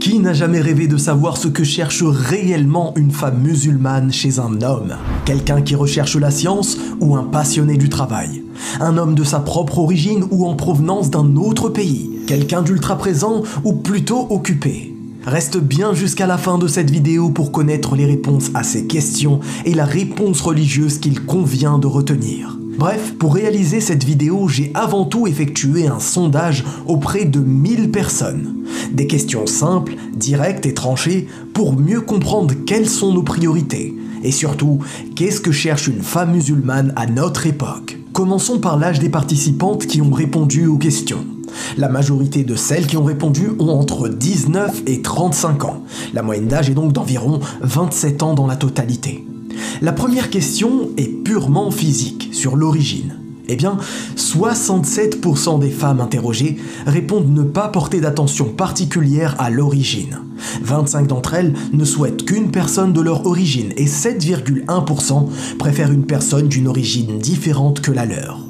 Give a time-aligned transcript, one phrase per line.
[0.00, 4.60] Qui n'a jamais rêvé de savoir ce que cherche réellement une femme musulmane chez un
[4.62, 4.96] homme?
[5.24, 8.42] Quelqu'un qui recherche la science ou un passionné du travail?
[8.80, 12.10] Un homme de sa propre origine ou en provenance d'un autre pays?
[12.26, 14.94] Quelqu'un d'ultra présent ou plutôt occupé?
[15.24, 19.40] Reste bien jusqu'à la fin de cette vidéo pour connaître les réponses à ces questions
[19.64, 22.58] et la réponse religieuse qu'il convient de retenir.
[22.76, 28.64] Bref, pour réaliser cette vidéo, j'ai avant tout effectué un sondage auprès de 1000 personnes.
[28.92, 33.94] Des questions simples, directes et tranchées pour mieux comprendre quelles sont nos priorités.
[34.24, 34.80] Et surtout,
[35.14, 37.98] qu'est-ce que cherche une femme musulmane à notre époque?
[38.12, 41.24] Commençons par l'âge des participantes qui ont répondu aux questions.
[41.76, 45.82] La majorité de celles qui ont répondu ont entre 19 et 35 ans.
[46.12, 49.24] La moyenne d'âge est donc d'environ 27 ans dans la totalité.
[49.82, 53.16] La première question est purement physique, sur l'origine.
[53.48, 53.76] Eh bien,
[54.16, 60.18] 67% des femmes interrogées répondent ne pas porter d'attention particulière à l'origine.
[60.62, 66.48] 25 d'entre elles ne souhaitent qu'une personne de leur origine et 7,1% préfèrent une personne
[66.48, 68.40] d'une origine différente que la leur.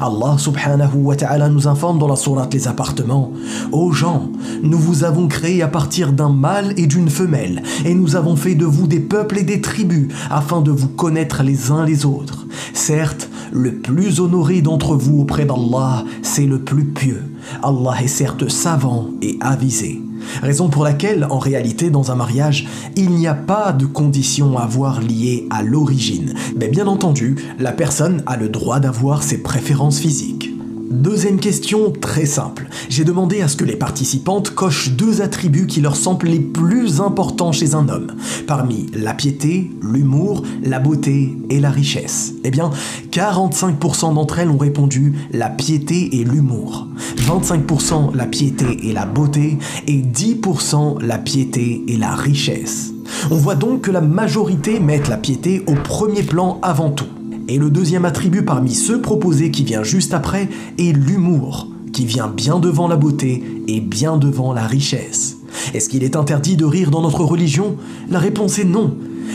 [0.00, 3.32] Allah subhanahu wa ta'ala nous informe dans la sourate Les appartements
[3.72, 4.28] Ô gens,
[4.62, 8.54] nous vous avons créé à partir d'un mâle et d'une femelle, et nous avons fait
[8.54, 12.46] de vous des peuples et des tribus, afin de vous connaître les uns les autres.
[12.74, 17.24] Certes, le plus honoré d'entre vous auprès d'Allah, c'est le plus pieux.
[17.62, 20.02] Allah est certes savant et avisé.
[20.42, 24.62] Raison pour laquelle, en réalité, dans un mariage, il n'y a pas de conditions à
[24.62, 26.34] avoir liées à l'origine.
[26.56, 30.47] Mais bien entendu, la personne a le droit d'avoir ses préférences physiques.
[30.90, 32.66] Deuxième question très simple.
[32.88, 37.02] J'ai demandé à ce que les participantes cochent deux attributs qui leur semblent les plus
[37.02, 38.12] importants chez un homme,
[38.46, 42.32] parmi la piété, l'humour, la beauté et la richesse.
[42.42, 42.70] Eh bien,
[43.10, 49.58] 45% d'entre elles ont répondu la piété et l'humour, 25% la piété et la beauté
[49.86, 52.92] et 10% la piété et la richesse.
[53.30, 57.17] On voit donc que la majorité mettent la piété au premier plan avant tout.
[57.48, 62.28] Et le deuxième attribut parmi ceux proposés qui vient juste après est l'humour, qui vient
[62.28, 65.38] bien devant la beauté et bien devant la richesse.
[65.72, 67.76] Est-ce qu'il est interdit de rire dans notre religion?
[68.10, 68.94] La réponse est non.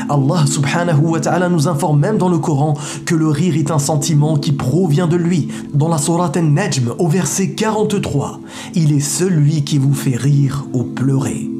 [0.09, 3.79] Allah subhanahu wa ta'ala nous informe même dans le Coran que le rire est un
[3.79, 5.47] sentiment qui provient de lui.
[5.73, 8.39] Dans la Sourate An-Najm au verset 43,
[8.75, 11.52] il est celui qui vous fait rire ou pleurer.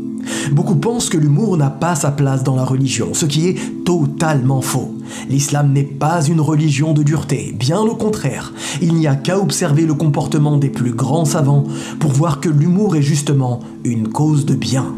[0.51, 4.61] Beaucoup pensent que l'humour n'a pas sa place dans la religion, ce qui est totalement
[4.61, 4.93] faux.
[5.29, 8.53] L'islam n'est pas une religion de dureté, bien au contraire.
[8.81, 11.65] Il n'y a qu'à observer le comportement des plus grands savants
[11.99, 14.93] pour voir que l'humour est justement une cause de bien.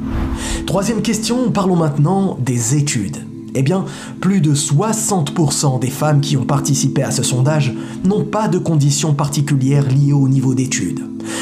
[0.66, 3.18] Troisième question, parlons maintenant des études.
[3.55, 3.85] Eh bien,
[4.19, 7.73] plus de 60% des femmes qui ont participé à ce sondage
[8.03, 11.01] n'ont pas de conditions particulières liées au niveau d'études.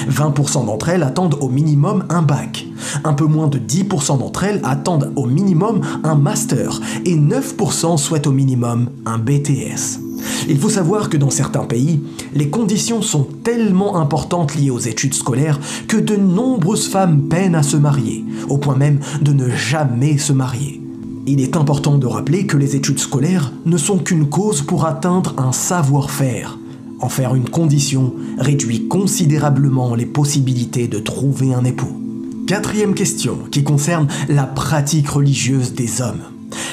[0.09, 2.67] 20% d'entre elles attendent au minimum un bac.
[3.03, 8.27] Un peu moins de 10% d'entre elles attendent au minimum un master et 9% souhaitent
[8.27, 9.99] au minimum un BTS.
[10.47, 12.01] Il faut savoir que dans certains pays,
[12.33, 17.63] les conditions sont tellement importantes liées aux études scolaires que de nombreuses femmes peinent à
[17.63, 20.82] se marier, au point même de ne jamais se marier.
[21.25, 25.33] Il est important de rappeler que les études scolaires ne sont qu'une cause pour atteindre
[25.37, 26.59] un savoir-faire.
[26.99, 31.97] En faire une condition réduit considérablement les possibilités de trouver un époux.
[32.45, 36.23] Quatrième question qui concerne la pratique religieuse des hommes.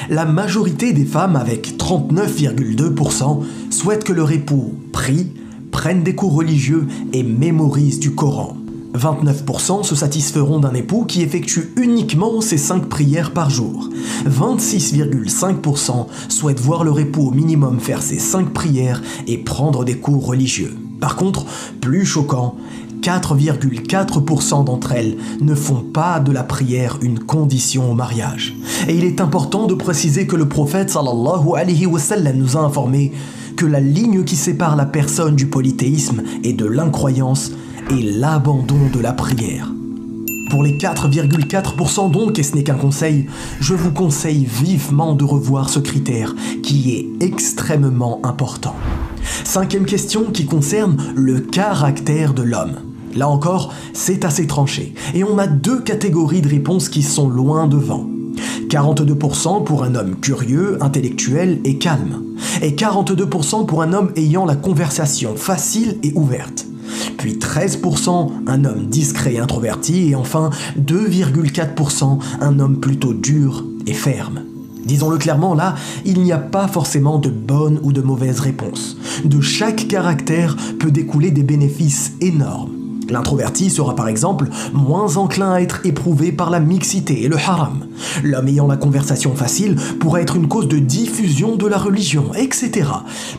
[0.09, 5.27] La majorité des femmes, avec 39,2%, souhaitent que leur époux prie,
[5.71, 8.57] prenne des cours religieux et mémorise du Coran.
[8.93, 13.89] 29% se satisferont d'un époux qui effectue uniquement ses 5 prières par jour.
[14.27, 20.25] 26,5% souhaitent voir leur époux au minimum faire ses 5 prières et prendre des cours
[20.25, 20.75] religieux.
[20.99, 21.45] Par contre,
[21.79, 22.55] plus choquant,
[23.01, 28.55] 4,4% d'entre elles ne font pas de la prière une condition au mariage.
[28.87, 32.61] Et il est important de préciser que le prophète sallallahu alayhi wa sallam nous a
[32.61, 33.11] informé
[33.55, 37.51] que la ligne qui sépare la personne du polythéisme et de l'incroyance
[37.91, 39.69] et l'abandon de la prière.
[40.49, 43.27] Pour les 4,4% donc, et ce n'est qu'un conseil,
[43.59, 46.33] je vous conseille vivement de revoir ce critère
[46.63, 48.75] qui est extrêmement important.
[49.43, 52.79] Cinquième question qui concerne le caractère de l'homme.
[53.15, 57.67] Là encore, c'est assez tranché, et on a deux catégories de réponses qui sont loin
[57.67, 58.07] devant.
[58.69, 62.23] 42% pour un homme curieux, intellectuel et calme,
[62.61, 66.70] et 42% pour un homme ayant la conversation facile et ouverte
[67.21, 73.93] puis 13% un homme discret et introverti, et enfin 2,4% un homme plutôt dur et
[73.93, 74.41] ferme.
[74.85, 78.97] Disons-le clairement, là, il n'y a pas forcément de bonne ou de mauvaise réponse.
[79.23, 82.71] De chaque caractère peut découler des bénéfices énormes.
[83.07, 87.85] L'introverti sera par exemple moins enclin à être éprouvé par la mixité et le haram.
[88.23, 92.89] L'homme ayant la conversation facile pourra être une cause de diffusion de la religion, etc.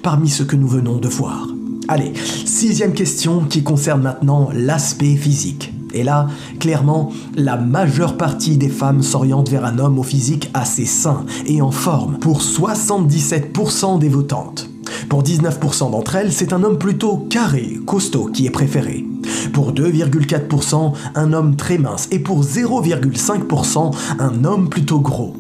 [0.02, 1.48] Parmi ce que nous venons de voir.
[1.88, 2.12] Allez,
[2.44, 5.72] sixième question qui concerne maintenant l'aspect physique.
[5.94, 10.86] Et là, clairement, la majeure partie des femmes s'orientent vers un homme au physique assez
[10.86, 14.70] sain et en forme, pour 77% des votantes.
[15.08, 19.04] Pour 19% d'entre elles, c'est un homme plutôt carré, costaud qui est préféré.
[19.52, 25.36] Pour 2,4%, un homme très mince et pour 0,5%, un homme plutôt gros.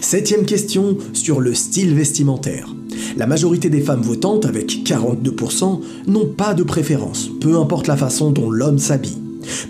[0.00, 2.73] Septième question sur le style vestimentaire.
[3.16, 8.32] La majorité des femmes votantes, avec 42%, n'ont pas de préférence, peu importe la façon
[8.32, 9.18] dont l'homme s'habille.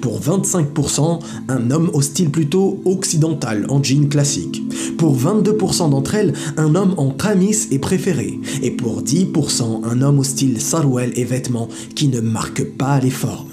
[0.00, 4.62] Pour 25%, un homme au style plutôt occidental, en jean classique.
[4.96, 8.38] Pour 22% d'entre elles, un homme en tamis est préféré.
[8.62, 13.10] Et pour 10%, un homme au style sarwell et vêtements qui ne marquent pas les
[13.10, 13.48] formes.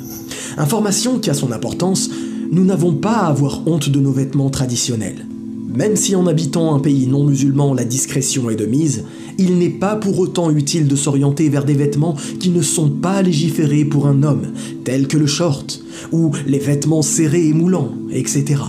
[0.58, 2.10] Information qui a son importance,
[2.52, 5.26] nous n'avons pas à avoir honte de nos vêtements traditionnels.
[5.74, 9.06] Même si en habitant un pays non musulman la discrétion est de mise,
[9.38, 13.22] il n'est pas pour autant utile de s'orienter vers des vêtements qui ne sont pas
[13.22, 14.48] légiférés pour un homme,
[14.84, 15.82] tels que le short,
[16.12, 18.62] ou les vêtements serrés et moulants, etc.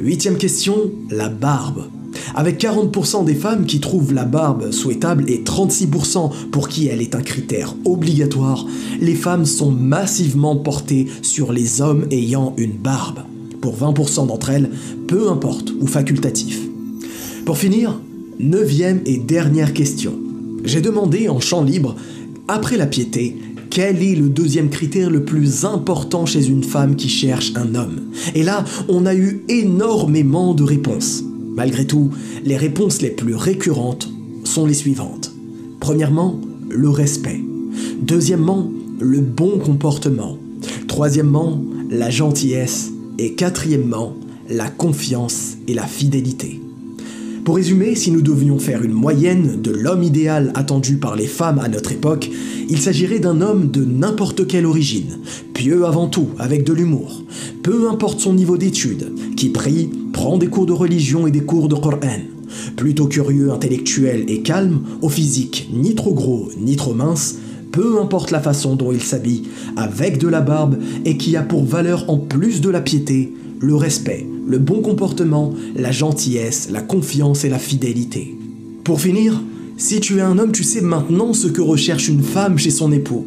[0.00, 1.84] Huitième question, la barbe.
[2.34, 7.14] Avec 40% des femmes qui trouvent la barbe souhaitable et 36% pour qui elle est
[7.14, 8.66] un critère obligatoire,
[9.00, 13.20] les femmes sont massivement portées sur les hommes ayant une barbe.
[13.60, 14.70] Pour 20% d'entre elles,
[15.06, 16.60] peu importe, ou facultatif.
[17.44, 18.00] Pour finir,
[18.38, 20.14] neuvième et dernière question.
[20.64, 21.96] J'ai demandé en champ libre,
[22.48, 23.36] après la piété,
[23.70, 28.00] quel est le deuxième critère le plus important chez une femme qui cherche un homme?
[28.34, 31.22] Et là, on a eu énormément de réponses.
[31.54, 32.10] Malgré tout,
[32.44, 34.08] les réponses les plus récurrentes
[34.44, 35.32] sont les suivantes.
[35.78, 37.40] Premièrement, le respect.
[38.02, 40.36] Deuxièmement, le bon comportement.
[40.88, 42.90] Troisièmement, la gentillesse.
[43.22, 44.16] Et quatrièmement,
[44.48, 46.58] la confiance et la fidélité.
[47.44, 51.58] Pour résumer, si nous devions faire une moyenne de l'homme idéal attendu par les femmes
[51.58, 52.30] à notre époque,
[52.70, 55.18] il s'agirait d'un homme de n'importe quelle origine,
[55.52, 57.22] pieux avant tout, avec de l'humour,
[57.62, 61.68] peu importe son niveau d'études, qui prie, prend des cours de religion et des cours
[61.68, 62.22] de Coran,
[62.76, 67.36] plutôt curieux, intellectuel et calme, au physique ni trop gros ni trop mince,
[67.72, 69.44] peu importe la façon dont il s'habille,
[69.76, 73.74] avec de la barbe et qui a pour valeur en plus de la piété, le
[73.74, 78.36] respect, le bon comportement, la gentillesse, la confiance et la fidélité.
[78.84, 79.40] Pour finir,
[79.76, 82.92] si tu es un homme, tu sais maintenant ce que recherche une femme chez son
[82.92, 83.26] époux.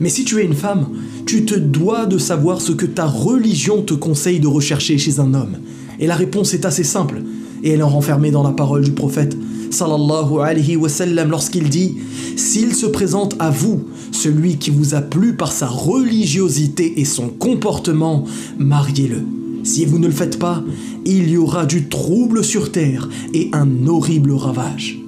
[0.00, 0.88] Mais si tu es une femme,
[1.26, 5.34] tu te dois de savoir ce que ta religion te conseille de rechercher chez un
[5.34, 5.58] homme.
[6.00, 7.22] Et la réponse est assez simple,
[7.62, 9.36] et elle est renfermée dans la parole du prophète
[9.72, 11.96] sallallahu alayhi wa sallam lorsqu'il dit
[12.36, 17.28] S'il se présente à vous celui qui vous a plu par sa religiosité et son
[17.28, 18.24] comportement,
[18.58, 19.22] mariez-le.
[19.64, 20.62] Si vous ne le faites pas,
[21.04, 24.98] il y aura du trouble sur terre et un horrible ravage.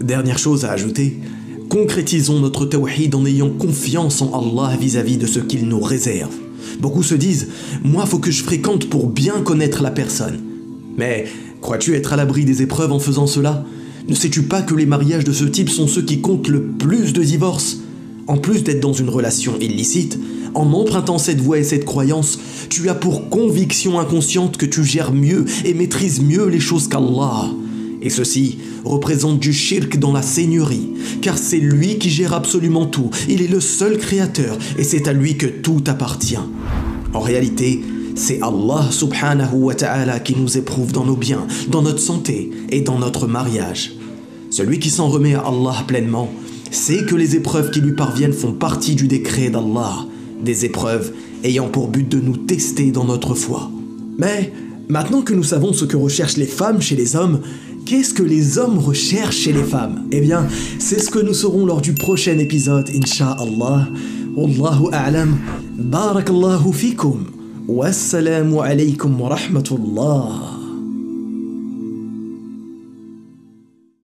[0.00, 1.20] Dernière chose à ajouter,
[1.68, 6.34] concrétisons notre tawhid en ayant confiance en Allah vis-à-vis de ce qu'il nous réserve.
[6.80, 7.48] Beaucoup se disent,
[7.82, 10.40] moi faut que je fréquente pour bien connaître la personne.
[10.96, 11.26] Mais
[11.60, 13.64] crois-tu être à l'abri des épreuves en faisant cela?
[14.08, 17.12] Ne sais-tu pas que les mariages de ce type sont ceux qui comptent le plus
[17.12, 17.78] de divorces?
[18.28, 20.16] En plus d'être dans une relation illicite,
[20.54, 22.38] en empruntant cette voie et cette croyance,
[22.70, 27.50] tu as pour conviction inconsciente que tu gères mieux et maîtrises mieux les choses qu'Allah.
[28.00, 33.10] Et ceci représente du shirk dans la seigneurie, car c'est lui qui gère absolument tout,
[33.28, 36.38] il est le seul créateur, et c'est à lui que tout appartient.
[37.12, 37.82] En réalité,
[38.14, 42.82] c'est Allah subhanahu wa ta'ala qui nous éprouve dans nos biens, dans notre santé et
[42.82, 43.95] dans notre mariage.
[44.56, 46.30] Celui qui s'en remet à Allah pleinement
[46.70, 50.06] sait que les épreuves qui lui parviennent font partie du décret d'Allah,
[50.42, 51.12] des épreuves
[51.44, 53.70] ayant pour but de nous tester dans notre foi.
[54.16, 54.54] Mais
[54.88, 57.42] maintenant que nous savons ce que recherchent les femmes chez les hommes,
[57.84, 60.06] qu'est-ce que les hommes recherchent chez les femmes?
[60.10, 60.46] Eh bien,
[60.78, 63.88] c'est ce que nous saurons lors du prochain épisode, Inch'Allah.
[64.36, 65.36] Wallahu a'lam.
[65.76, 67.26] Barakallahu fikum.
[67.68, 70.55] Wassalamu alaykum wa rahmatullah.